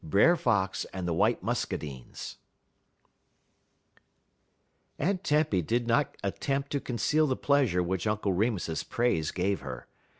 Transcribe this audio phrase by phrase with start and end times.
[0.03, 2.37] LXIII BRER FOX AND THE WHITE MUSCADINES
[4.97, 9.85] Aunty Tempy did not attempt to conceal the pleasure which Uncle Remus's praise gave her.